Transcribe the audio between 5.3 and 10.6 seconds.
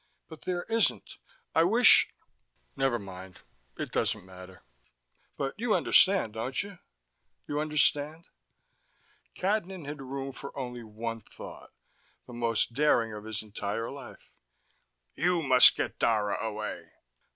But you understand, don't you? You understand?" Cadnan had room for